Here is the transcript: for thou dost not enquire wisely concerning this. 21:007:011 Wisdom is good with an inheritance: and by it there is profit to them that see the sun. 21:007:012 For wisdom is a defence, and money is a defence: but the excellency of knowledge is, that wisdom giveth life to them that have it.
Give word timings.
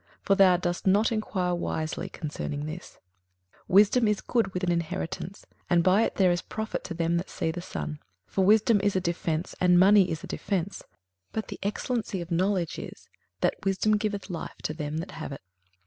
for 0.23 0.33
thou 0.33 0.57
dost 0.57 0.87
not 0.87 1.11
enquire 1.11 1.53
wisely 1.53 2.09
concerning 2.09 2.65
this. 2.65 2.97
21:007:011 3.69 3.73
Wisdom 3.75 4.07
is 4.07 4.21
good 4.21 4.51
with 4.51 4.63
an 4.63 4.71
inheritance: 4.71 5.45
and 5.69 5.83
by 5.83 6.01
it 6.01 6.15
there 6.15 6.31
is 6.31 6.41
profit 6.41 6.83
to 6.83 6.95
them 6.95 7.17
that 7.17 7.29
see 7.29 7.51
the 7.51 7.61
sun. 7.61 7.99
21:007:012 8.29 8.33
For 8.33 8.43
wisdom 8.43 8.81
is 8.81 8.95
a 8.95 8.99
defence, 8.99 9.53
and 9.61 9.77
money 9.79 10.09
is 10.09 10.23
a 10.23 10.25
defence: 10.27 10.81
but 11.31 11.49
the 11.49 11.59
excellency 11.61 12.19
of 12.19 12.31
knowledge 12.31 12.79
is, 12.79 13.09
that 13.41 13.63
wisdom 13.63 13.95
giveth 13.97 14.31
life 14.31 14.55
to 14.63 14.73
them 14.73 14.97
that 14.97 15.11
have 15.11 15.31
it. 15.31 15.41